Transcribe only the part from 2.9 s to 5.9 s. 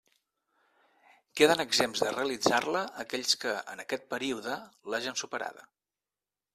aquells que, en aquest període, l'hagen superada.